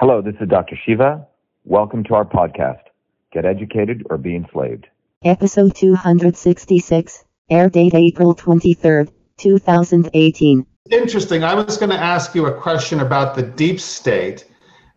Hello, 0.00 0.22
this 0.22 0.36
is 0.40 0.48
Dr. 0.48 0.78
Shiva. 0.86 1.26
Welcome 1.64 2.04
to 2.04 2.14
our 2.14 2.24
podcast, 2.24 2.82
Get 3.32 3.44
Educated 3.44 4.06
or 4.08 4.16
Be 4.16 4.36
Enslaved. 4.36 4.86
Episode 5.24 5.74
266, 5.74 7.24
air 7.50 7.68
date 7.68 7.94
April 7.94 8.32
23rd, 8.32 9.10
2018. 9.38 10.64
Interesting. 10.92 11.42
I 11.42 11.52
was 11.54 11.76
going 11.78 11.90
to 11.90 11.98
ask 11.98 12.32
you 12.36 12.46
a 12.46 12.52
question 12.52 13.00
about 13.00 13.34
the 13.34 13.42
deep 13.42 13.80
state, 13.80 14.46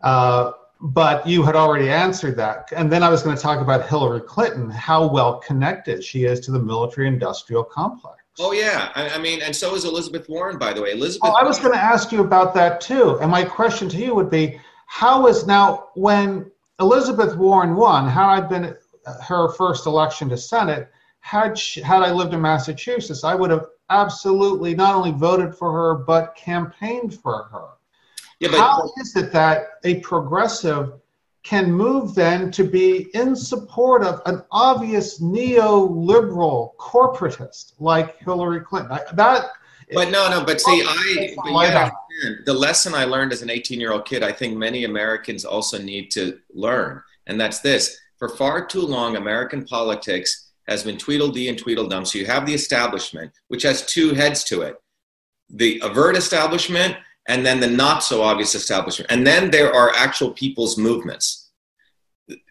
uh, 0.02 0.52
but 0.80 1.26
you 1.26 1.42
had 1.42 1.56
already 1.56 1.90
answered 1.90 2.36
that. 2.36 2.68
And 2.70 2.88
then 2.88 3.02
I 3.02 3.08
was 3.08 3.24
going 3.24 3.34
to 3.34 3.42
talk 3.42 3.60
about 3.60 3.88
Hillary 3.88 4.20
Clinton, 4.20 4.70
how 4.70 5.08
well 5.08 5.40
connected 5.40 6.04
she 6.04 6.26
is 6.26 6.38
to 6.46 6.52
the 6.52 6.60
military 6.60 7.08
industrial 7.08 7.64
complex. 7.64 8.18
Oh 8.38 8.52
yeah, 8.52 8.92
I, 8.94 9.08
I, 9.08 9.18
mean, 9.18 9.42
and 9.42 9.54
so 9.54 9.74
is 9.74 9.84
Elizabeth 9.84 10.28
Warren, 10.28 10.58
by 10.58 10.72
the 10.72 10.80
way. 10.80 10.92
Elizabeth. 10.92 11.28
Oh, 11.28 11.34
I 11.34 11.42
was 11.42 11.58
going 11.58 11.72
to 11.72 11.82
ask 11.82 12.12
you 12.12 12.20
about 12.20 12.54
that 12.54 12.80
too. 12.80 13.18
And 13.18 13.32
my 13.32 13.44
question 13.44 13.88
to 13.88 13.96
you 13.96 14.14
would 14.14 14.30
be, 14.30 14.60
how 14.92 15.26
is 15.26 15.46
now 15.46 15.88
when 15.94 16.50
Elizabeth 16.78 17.34
Warren 17.34 17.76
won? 17.76 18.06
Had 18.06 18.26
I 18.26 18.40
been 18.42 18.76
her 19.22 19.48
first 19.54 19.86
election 19.86 20.28
to 20.28 20.36
Senate, 20.36 20.90
had 21.20 21.58
she, 21.58 21.80
had 21.80 22.02
I 22.02 22.12
lived 22.12 22.34
in 22.34 22.42
Massachusetts, 22.42 23.24
I 23.24 23.34
would 23.34 23.50
have 23.50 23.68
absolutely 23.88 24.74
not 24.74 24.94
only 24.94 25.10
voted 25.10 25.54
for 25.54 25.72
her 25.72 25.94
but 25.94 26.36
campaigned 26.36 27.14
for 27.14 27.44
her. 27.44 27.68
Yeah, 28.38 28.50
but, 28.50 28.58
How 28.58 28.90
is 29.00 29.16
it 29.16 29.32
that 29.32 29.68
a 29.82 30.00
progressive 30.00 30.92
can 31.42 31.72
move 31.72 32.14
then 32.14 32.50
to 32.50 32.62
be 32.62 33.08
in 33.14 33.34
support 33.34 34.04
of 34.04 34.20
an 34.26 34.42
obvious 34.52 35.22
neoliberal 35.22 36.76
corporatist 36.76 37.72
like 37.80 38.18
Hillary 38.18 38.60
Clinton? 38.60 38.92
I, 38.92 39.00
that 39.14 39.52
but 39.94 40.10
no, 40.10 40.28
no. 40.30 40.44
But 40.44 40.60
see, 40.60 40.82
I 40.86 41.34
but 41.36 41.92
the 42.44 42.52
lesson 42.52 42.94
I 42.94 43.04
learned 43.04 43.32
as 43.32 43.42
an 43.42 43.50
18 43.50 43.80
year 43.80 43.92
old 43.92 44.04
kid, 44.04 44.22
I 44.22 44.32
think 44.32 44.56
many 44.56 44.84
Americans 44.84 45.44
also 45.44 45.78
need 45.78 46.10
to 46.12 46.38
learn, 46.54 47.02
and 47.26 47.40
that's 47.40 47.60
this: 47.60 47.98
for 48.18 48.28
far 48.28 48.66
too 48.66 48.82
long, 48.82 49.16
American 49.16 49.64
politics 49.64 50.50
has 50.68 50.84
been 50.84 50.98
Tweedledee 50.98 51.48
and 51.48 51.58
Tweedledum. 51.58 52.04
So 52.04 52.18
you 52.18 52.26
have 52.26 52.46
the 52.46 52.54
establishment, 52.54 53.32
which 53.48 53.62
has 53.62 53.86
two 53.86 54.14
heads 54.14 54.44
to 54.44 54.62
it: 54.62 54.76
the 55.50 55.80
overt 55.82 56.16
establishment, 56.16 56.96
and 57.28 57.44
then 57.44 57.60
the 57.60 57.68
not 57.68 58.02
so 58.02 58.22
obvious 58.22 58.54
establishment, 58.54 59.10
and 59.10 59.26
then 59.26 59.50
there 59.50 59.72
are 59.74 59.92
actual 59.96 60.30
people's 60.30 60.78
movements 60.78 61.41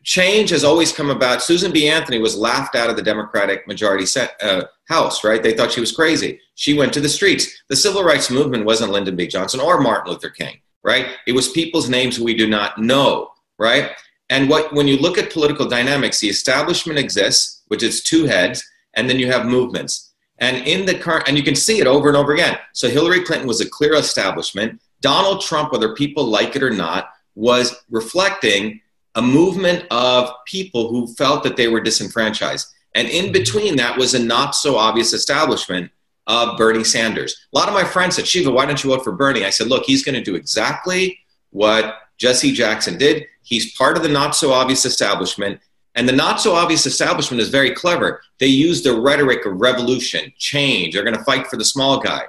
change 0.03 0.49
has 0.49 0.63
always 0.63 0.91
come 0.91 1.09
about. 1.09 1.41
Susan 1.41 1.71
B. 1.71 1.87
Anthony 1.87 2.19
was 2.19 2.37
laughed 2.37 2.75
out 2.75 2.89
of 2.89 2.95
the 2.95 3.01
Democratic 3.01 3.67
majority 3.67 4.05
set, 4.05 4.35
uh, 4.41 4.63
House, 4.87 5.23
right? 5.23 5.41
They 5.41 5.53
thought 5.53 5.71
she 5.71 5.79
was 5.79 5.95
crazy. 5.95 6.39
She 6.55 6.77
went 6.77 6.93
to 6.93 6.99
the 6.99 7.09
streets. 7.09 7.63
The 7.69 7.75
civil 7.75 8.03
rights 8.03 8.29
movement 8.29 8.65
wasn't 8.65 8.91
Lyndon 8.91 9.15
B. 9.15 9.27
Johnson 9.27 9.59
or 9.59 9.79
Martin 9.79 10.11
Luther 10.11 10.29
King, 10.29 10.59
right? 10.83 11.07
It 11.25 11.33
was 11.33 11.49
people's 11.49 11.89
names 11.89 12.19
we 12.19 12.35
do 12.35 12.47
not 12.47 12.77
know, 12.77 13.29
right? 13.57 13.91
And 14.29 14.49
what 14.49 14.73
when 14.73 14.87
you 14.87 14.97
look 14.97 15.17
at 15.17 15.31
political 15.31 15.67
dynamics, 15.67 16.19
the 16.19 16.29
establishment 16.29 16.99
exists, 16.99 17.63
which 17.67 17.83
is 17.83 18.03
two 18.03 18.25
heads, 18.25 18.63
and 18.93 19.09
then 19.09 19.19
you 19.19 19.27
have 19.27 19.45
movements. 19.45 20.13
And 20.39 20.65
in 20.67 20.85
the 20.85 20.95
current, 20.95 21.27
and 21.27 21.37
you 21.37 21.43
can 21.43 21.55
see 21.55 21.79
it 21.79 21.87
over 21.87 22.07
and 22.07 22.17
over 22.17 22.33
again. 22.33 22.57
So 22.73 22.89
Hillary 22.89 23.23
Clinton 23.23 23.47
was 23.47 23.61
a 23.61 23.69
clear 23.69 23.93
establishment. 23.93 24.81
Donald 24.99 25.41
Trump, 25.41 25.71
whether 25.71 25.93
people 25.95 26.25
like 26.25 26.55
it 26.55 26.63
or 26.63 26.71
not, 26.71 27.11
was 27.35 27.75
reflecting 27.89 28.81
a 29.15 29.21
movement 29.21 29.85
of 29.91 30.31
people 30.45 30.89
who 30.89 31.07
felt 31.15 31.43
that 31.43 31.57
they 31.57 31.67
were 31.67 31.81
disenfranchised. 31.81 32.67
And 32.95 33.07
in 33.07 33.31
between 33.31 33.75
that 33.77 33.97
was 33.97 34.13
a 34.13 34.19
not 34.19 34.55
so 34.55 34.77
obvious 34.77 35.13
establishment 35.13 35.91
of 36.27 36.57
Bernie 36.57 36.83
Sanders. 36.83 37.47
A 37.53 37.57
lot 37.57 37.67
of 37.67 37.73
my 37.73 37.83
friends 37.83 38.15
said, 38.15 38.27
Shiva, 38.27 38.51
why 38.51 38.65
don't 38.65 38.83
you 38.83 38.89
vote 38.89 39.03
for 39.03 39.11
Bernie? 39.11 39.45
I 39.45 39.49
said, 39.49 39.67
look, 39.67 39.83
he's 39.85 40.03
going 40.03 40.15
to 40.15 40.23
do 40.23 40.35
exactly 40.35 41.19
what 41.49 41.95
Jesse 42.17 42.51
Jackson 42.51 42.97
did. 42.97 43.25
He's 43.43 43.75
part 43.75 43.97
of 43.97 44.03
the 44.03 44.09
not 44.09 44.35
so 44.35 44.53
obvious 44.53 44.85
establishment. 44.85 45.59
And 45.95 46.07
the 46.07 46.13
not 46.13 46.39
so 46.39 46.53
obvious 46.53 46.85
establishment 46.85 47.41
is 47.41 47.49
very 47.49 47.71
clever. 47.71 48.21
They 48.39 48.47
use 48.47 48.81
the 48.81 48.99
rhetoric 48.99 49.45
of 49.45 49.59
revolution, 49.59 50.31
change. 50.37 50.93
They're 50.93 51.03
going 51.03 51.17
to 51.17 51.23
fight 51.23 51.47
for 51.47 51.57
the 51.57 51.65
small 51.65 51.99
guy. 51.99 52.23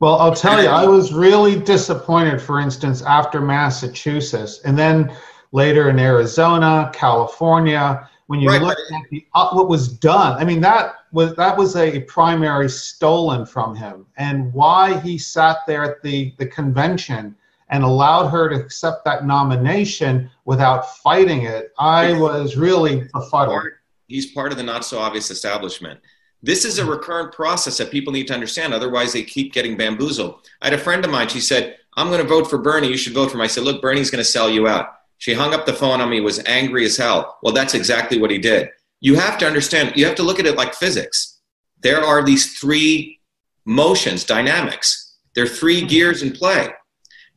Well, 0.00 0.16
I'll 0.16 0.34
tell 0.34 0.62
you, 0.62 0.68
I 0.68 0.86
was 0.86 1.12
really 1.12 1.58
disappointed, 1.58 2.40
for 2.40 2.60
instance, 2.60 3.02
after 3.02 3.40
Massachusetts. 3.40 4.60
And 4.64 4.78
then 4.78 5.14
later 5.52 5.90
in 5.90 5.98
Arizona, 5.98 6.90
California. 6.94 8.08
When 8.26 8.40
you 8.40 8.48
right. 8.48 8.60
look 8.60 8.76
at 8.76 9.02
the, 9.10 9.24
uh, 9.34 9.50
what 9.50 9.68
was 9.68 9.88
done, 9.88 10.36
I 10.36 10.44
mean 10.44 10.60
that 10.60 10.94
was 11.12 11.34
that 11.36 11.56
was 11.56 11.76
a 11.76 12.00
primary 12.00 12.68
stolen 12.68 13.46
from 13.46 13.76
him, 13.76 14.06
and 14.16 14.52
why 14.52 14.98
he 15.00 15.16
sat 15.16 15.58
there 15.66 15.84
at 15.84 16.02
the 16.02 16.34
the 16.38 16.46
convention 16.46 17.36
and 17.68 17.84
allowed 17.84 18.28
her 18.28 18.48
to 18.48 18.56
accept 18.56 19.04
that 19.04 19.26
nomination 19.26 20.30
without 20.44 20.96
fighting 20.98 21.42
it, 21.42 21.72
I 21.78 22.12
was 22.12 22.56
really 22.56 23.08
befuddled. 23.12 23.62
He's 24.06 24.26
part 24.26 24.52
of 24.52 24.58
the 24.58 24.64
not 24.64 24.84
so 24.84 24.98
obvious 24.98 25.30
establishment. 25.30 26.00
This 26.42 26.64
is 26.64 26.78
a 26.78 26.84
recurrent 26.84 27.32
process 27.32 27.78
that 27.78 27.90
people 27.90 28.12
need 28.12 28.28
to 28.28 28.34
understand. 28.34 28.72
Otherwise, 28.72 29.12
they 29.12 29.24
keep 29.24 29.52
getting 29.52 29.76
bamboozled. 29.76 30.48
I 30.62 30.66
had 30.66 30.74
a 30.74 30.78
friend 30.78 31.04
of 31.04 31.10
mine. 31.10 31.28
She 31.28 31.40
said, 31.40 31.78
"I'm 31.96 32.08
going 32.08 32.22
to 32.22 32.28
vote 32.28 32.48
for 32.48 32.58
Bernie. 32.58 32.88
You 32.88 32.96
should 32.96 33.14
vote 33.14 33.30
for 33.30 33.36
him." 33.36 33.42
I 33.42 33.48
said, 33.48 33.64
"Look, 33.64 33.82
Bernie's 33.82 34.10
going 34.10 34.22
to 34.22 34.30
sell 34.30 34.48
you 34.48 34.68
out." 34.68 34.92
She 35.18 35.34
hung 35.34 35.54
up 35.54 35.66
the 35.66 35.72
phone 35.72 36.00
on 36.00 36.10
me, 36.10 36.20
was 36.20 36.44
angry 36.46 36.84
as 36.84 36.96
hell. 36.96 37.38
Well, 37.42 37.54
that's 37.54 37.74
exactly 37.74 38.18
what 38.18 38.30
he 38.30 38.38
did. 38.38 38.68
You 39.00 39.16
have 39.16 39.38
to 39.38 39.46
understand, 39.46 39.96
you 39.96 40.04
have 40.06 40.14
to 40.16 40.22
look 40.22 40.38
at 40.38 40.46
it 40.46 40.56
like 40.56 40.74
physics. 40.74 41.40
There 41.80 42.02
are 42.02 42.24
these 42.24 42.58
three 42.58 43.20
motions, 43.64 44.24
dynamics. 44.24 45.16
There 45.34 45.44
are 45.44 45.48
three 45.48 45.82
gears 45.82 46.22
in 46.22 46.32
play. 46.32 46.68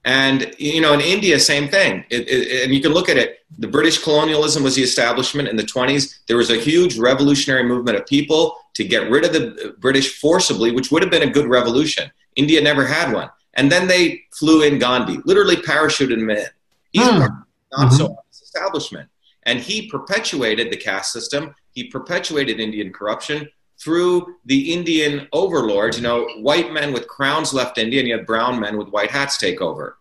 And, 0.05 0.53
you 0.57 0.79
know, 0.79 0.93
in 0.93 1.01
India, 1.01 1.37
same 1.39 1.67
thing. 1.67 2.05
It, 2.09 2.29
it, 2.29 2.63
and 2.63 2.73
you 2.73 2.81
can 2.81 2.93
look 2.93 3.09
at 3.09 3.17
it. 3.17 3.39
The 3.57 3.67
British 3.67 4.01
colonialism 4.01 4.63
was 4.63 4.75
the 4.75 4.81
establishment 4.81 5.49
in 5.49 5.57
the 5.57 5.63
20s. 5.63 6.15
There 6.27 6.37
was 6.37 6.49
a 6.49 6.57
huge 6.57 6.97
revolutionary 6.97 7.63
movement 7.63 7.97
of 7.97 8.05
people 8.05 8.55
to 8.75 8.85
get 8.85 9.09
rid 9.09 9.25
of 9.25 9.33
the 9.33 9.75
British 9.79 10.19
forcibly, 10.19 10.71
which 10.71 10.89
would 10.91 11.01
have 11.01 11.11
been 11.11 11.27
a 11.27 11.31
good 11.31 11.47
revolution. 11.47 12.09
India 12.37 12.61
never 12.61 12.85
had 12.85 13.13
one. 13.13 13.29
And 13.55 13.69
then 13.69 13.87
they 13.87 14.21
flew 14.33 14.61
in 14.61 14.79
Gandhi, 14.79 15.19
literally 15.25 15.57
parachuted 15.57 16.17
him 16.17 16.29
in. 16.29 16.45
He's 16.91 17.07
hmm 17.09 17.25
not 17.71 17.87
mm-hmm. 17.87 17.95
so 17.95 18.05
obvious 18.05 18.41
establishment. 18.41 19.09
And 19.43 19.59
he 19.59 19.89
perpetuated 19.89 20.71
the 20.71 20.77
caste 20.77 21.13
system. 21.13 21.55
He 21.71 21.85
perpetuated 21.85 22.59
Indian 22.59 22.91
corruption 22.91 23.47
through 23.81 24.35
the 24.45 24.73
Indian 24.73 25.27
overlords. 25.31 25.97
You 25.97 26.03
know, 26.03 26.27
white 26.39 26.73
men 26.73 26.91
with 26.93 27.07
crowns 27.07 27.53
left 27.53 27.77
India, 27.77 27.99
and 27.99 28.07
you 28.07 28.17
had 28.17 28.25
brown 28.25 28.59
men 28.59 28.77
with 28.77 28.89
white 28.89 29.11
hats 29.11 29.37
take 29.37 29.61
over. 29.61 29.97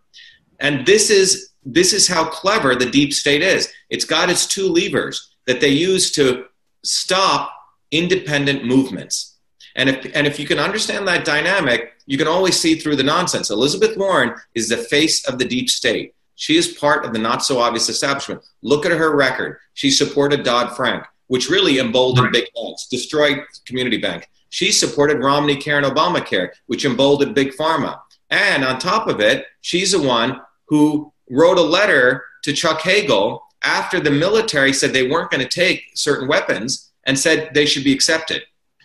And 0.58 0.84
this 0.84 1.10
is 1.10 1.50
this 1.64 1.92
is 1.92 2.08
how 2.08 2.24
clever 2.24 2.74
the 2.74 2.90
deep 2.90 3.12
state 3.12 3.42
is. 3.42 3.72
It's 3.90 4.04
got 4.04 4.30
its 4.30 4.46
two 4.46 4.68
levers 4.68 5.34
that 5.46 5.60
they 5.60 5.68
use 5.68 6.10
to 6.12 6.46
stop 6.84 7.52
independent 7.90 8.64
movements. 8.64 9.36
And 9.76 9.88
if, 9.88 10.10
and 10.14 10.26
if 10.26 10.38
you 10.38 10.46
can 10.46 10.58
understand 10.58 11.06
that 11.06 11.24
dynamic, 11.24 11.92
you 12.06 12.18
can 12.18 12.26
always 12.26 12.58
see 12.58 12.74
through 12.74 12.96
the 12.96 13.02
nonsense. 13.02 13.50
Elizabeth 13.50 13.96
Warren 13.96 14.34
is 14.54 14.68
the 14.68 14.76
face 14.76 15.28
of 15.28 15.38
the 15.38 15.44
deep 15.44 15.68
state. 15.70 16.14
She 16.38 16.56
is 16.56 16.68
part 16.68 17.04
of 17.04 17.12
the 17.12 17.18
not 17.18 17.42
so 17.42 17.58
obvious 17.58 17.88
establishment. 17.88 18.44
Look 18.62 18.86
at 18.86 18.92
her 18.92 19.16
record. 19.16 19.58
She 19.74 19.90
supported 19.90 20.44
Dodd 20.44 20.76
Frank, 20.76 21.04
which 21.26 21.50
really 21.50 21.80
emboldened 21.80 22.26
right. 22.26 22.32
big 22.32 22.48
banks, 22.54 22.86
destroyed 22.86 23.42
Community 23.66 23.98
Bank. 23.98 24.30
She 24.48 24.70
supported 24.70 25.18
Romney 25.18 25.56
Care 25.56 25.78
and 25.78 25.86
Obamacare, 25.86 26.50
which 26.66 26.84
emboldened 26.84 27.34
big 27.34 27.56
pharma. 27.56 27.98
And 28.30 28.64
on 28.64 28.78
top 28.78 29.08
of 29.08 29.20
it, 29.20 29.46
she's 29.62 29.90
the 29.90 30.00
one 30.00 30.40
who 30.68 31.12
wrote 31.28 31.58
a 31.58 31.62
letter 31.62 32.22
to 32.44 32.52
Chuck 32.52 32.82
Hagel 32.82 33.42
after 33.64 33.98
the 33.98 34.12
military 34.12 34.72
said 34.72 34.92
they 34.92 35.10
weren't 35.10 35.32
going 35.32 35.42
to 35.42 35.48
take 35.48 35.82
certain 35.94 36.28
weapons 36.28 36.92
and 37.04 37.18
said 37.18 37.50
they 37.52 37.66
should 37.66 37.82
be 37.82 37.92
accepted. 37.92 38.42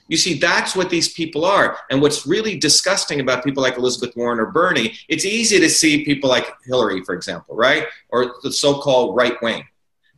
You 0.08 0.18
see, 0.18 0.34
that's 0.36 0.76
what 0.76 0.90
these 0.90 1.14
people 1.14 1.46
are. 1.46 1.78
And 1.90 2.02
what's 2.02 2.28
really 2.28 2.58
disgusting 2.58 3.20
about 3.22 3.44
people 3.44 3.64
like 3.64 3.78
Elizabeth 3.78 4.16
Warren 4.16 4.40
or 4.40 4.48
Bernie, 4.48 4.94
it's 5.08 5.26
easy 5.26 5.60
to 5.60 5.70
see 5.70 6.04
people 6.04 6.30
like 6.30 6.46
Hillary, 6.66 7.04
for 7.04 7.16
example, 7.16 7.56
right? 7.56 7.88
Or 8.10 8.36
the 8.44 8.52
so 8.52 8.80
called 8.80 9.16
right 9.16 9.42
wing. 9.42 9.64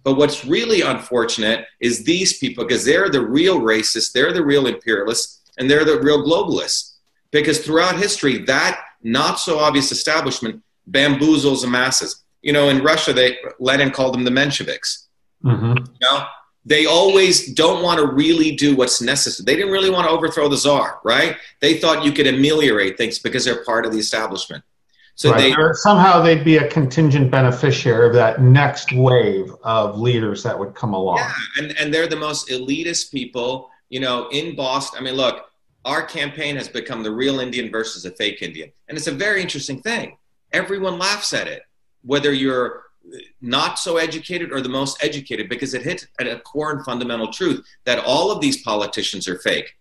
But 0.04 0.16
what's 0.16 0.46
really 0.46 0.82
unfortunate 0.82 1.66
is 1.80 2.04
these 2.04 2.38
people, 2.38 2.64
because 2.64 2.86
they're 2.86 3.10
the 3.10 3.26
real 3.26 3.60
racists, 3.60 4.12
they're 4.12 4.34
the 4.34 4.44
real 4.44 4.68
imperialists, 4.68 5.42
and 5.58 5.70
they're 5.70 5.86
the 5.86 6.00
real 6.00 6.24
globalists. 6.24 6.94
Because 7.31 7.60
throughout 7.60 7.98
history, 7.98 8.40
that 8.46 8.81
not 9.04 9.40
so 9.40 9.60
obvious 9.60 9.92
establishment 9.92 10.64
bamboozles 10.90 11.62
the 11.62 11.68
masses. 11.68 12.24
You 12.42 12.54
know, 12.54 12.70
in 12.70 12.84
Russia, 12.84 13.14
they 13.14 13.38
Lenin 13.60 13.92
called 13.92 14.14
them 14.14 14.24
the 14.24 14.31
Mensheviks. 14.31 15.06
Mm-hmm. 15.44 15.78
You 15.78 15.98
know, 16.02 16.26
they 16.66 16.86
always 16.86 17.54
don't 17.54 17.84
want 17.84 18.00
to 18.00 18.08
really 18.08 18.56
do 18.56 18.76
what's 18.76 19.02
necessary. 19.02 19.46
They 19.46 19.56
didn't 19.56 19.72
really 19.72 19.92
want 19.92 20.08
to 20.08 20.12
overthrow 20.12 20.50
the 20.50 20.58
czar, 20.58 21.00
right? 21.04 21.38
They 21.62 21.78
thought 21.78 22.04
you 22.04 22.12
could 22.12 22.28
ameliorate 22.28 22.98
things 22.98 23.20
because 23.20 23.46
they're 23.46 23.64
part 23.64 23.86
of 23.86 23.92
the 23.92 24.00
establishment. 24.00 24.64
So 25.18 25.32
right. 25.32 25.40
they 25.40 25.56
or 25.56 25.74
somehow 25.76 26.22
they'd 26.22 26.44
be 26.44 26.58
a 26.58 26.68
contingent 26.68 27.32
beneficiary 27.32 28.08
of 28.08 28.14
that 28.14 28.42
next 28.42 28.92
wave 28.92 29.50
of 29.64 29.98
leaders 29.98 30.44
that 30.44 30.58
would 30.58 30.76
come 30.76 30.94
along. 30.94 31.18
Yeah, 31.18 31.34
and, 31.60 31.80
and 31.80 31.94
they're 31.94 32.08
the 32.08 32.18
most 32.18 32.50
elitist 32.50 33.12
people, 33.12 33.70
you 33.88 34.02
know, 34.02 34.28
in 34.32 34.56
Boston. 34.56 35.00
I 35.00 35.04
mean, 35.04 35.14
look, 35.14 35.46
our 35.86 36.02
campaign 36.02 36.58
has 36.58 36.68
become 36.68 37.02
the 37.02 37.12
real 37.12 37.40
Indian 37.40 37.72
versus 37.72 38.04
a 38.06 38.12
fake 38.12 38.42
Indian. 38.42 38.72
And 38.90 38.98
it's 38.98 39.08
a 39.08 39.12
very 39.12 39.42
interesting 39.42 39.82
thing. 39.82 40.18
Everyone 40.52 41.00
laughs 41.00 41.34
at 41.34 41.48
it. 41.48 41.62
Whether 42.04 42.34
you're 42.34 42.85
not 43.42 43.80
so 43.80 43.98
educated 43.98 44.52
or 44.52 44.62
the 44.62 44.69
most 44.69 45.04
educated 45.04 45.50
because 45.50 45.74
it 45.74 45.81
hits 45.81 46.07
at 46.19 46.28
a 46.28 46.40
core 46.40 46.72
and 46.72 46.84
fundamental 46.84 47.31
truth 47.31 47.66
that 47.86 48.04
all 48.06 48.31
of 48.31 48.42
these 48.42 48.62
politicians 48.63 49.28
are 49.28 49.40
fake. 49.40 49.75